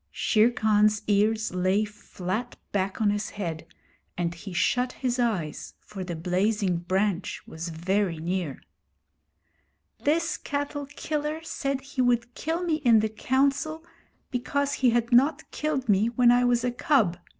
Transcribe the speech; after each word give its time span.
Shere 0.09 0.49
Khan's 0.49 1.03
ears 1.05 1.53
lay 1.53 1.85
flat 1.85 2.55
back 2.71 2.99
on 2.99 3.11
his 3.11 3.29
head, 3.29 3.67
and 4.17 4.33
he 4.33 4.51
shut 4.51 4.93
his 4.93 5.19
eyes, 5.19 5.75
for 5.79 6.03
the 6.03 6.15
blazing 6.15 6.77
branch 6.77 7.43
was 7.45 7.69
very 7.69 8.17
near. 8.17 8.63
'This 10.03 10.37
cattle 10.37 10.87
killer 10.87 11.43
said 11.43 11.81
he 11.81 12.01
would 12.01 12.33
kill 12.33 12.63
me 12.63 12.77
in 12.77 13.01
the 13.01 13.09
Council 13.09 13.85
because 14.31 14.73
he 14.73 14.89
had 14.89 15.11
not 15.11 15.51
killed 15.51 15.87
me 15.87 16.07
when 16.09 16.31
I 16.31 16.45
was 16.45 16.63
a 16.63 16.71
cub. 16.71 17.17